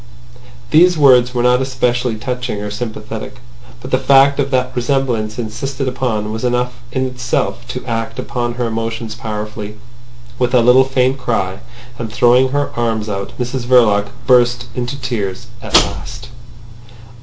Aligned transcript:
These 0.71 0.97
words 0.97 1.35
were 1.35 1.43
not 1.43 1.61
especially 1.61 2.15
touching 2.15 2.59
or 2.59 2.71
sympathetic. 2.71 3.35
But 3.81 3.91
the 3.91 3.99
fact 3.99 4.39
of 4.39 4.49
that 4.49 4.71
resemblance 4.75 5.37
insisted 5.37 5.87
upon 5.87 6.31
was 6.31 6.43
enough 6.43 6.73
in 6.91 7.05
itself 7.05 7.67
to 7.67 7.85
act 7.85 8.17
upon 8.17 8.55
her 8.55 8.65
emotions 8.65 9.13
powerfully. 9.13 9.77
With 10.39 10.55
a 10.55 10.61
little 10.63 10.85
faint 10.85 11.19
cry, 11.19 11.59
and 11.99 12.11
throwing 12.11 12.49
her 12.49 12.71
arms 12.75 13.09
out, 13.09 13.33
Mrs 13.37 13.65
Verloc 13.67 14.07
burst 14.25 14.65
into 14.73 14.99
tears 14.99 15.45
at 15.61 15.75
last. 15.75 16.29